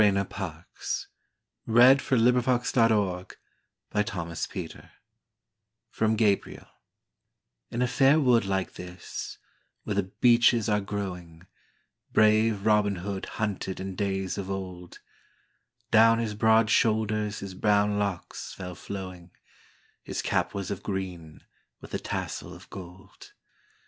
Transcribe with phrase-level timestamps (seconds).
[0.01, 1.07] Sherwood Forest
[1.67, 3.37] Robin Hood By Bessie Rayner Parkes
[3.93, 4.89] (1829–1925)
[5.91, 9.37] (From Gabriel)IN a fair wood like this,
[9.83, 11.45] where the beeches are growing,
[12.11, 14.97] Brave Robin Hood hunted in days of old;
[15.91, 19.29] Down his broad shoulders his brown locks fell flowing,
[20.01, 21.41] His cap was of green,
[21.79, 23.33] with a tassel of gold.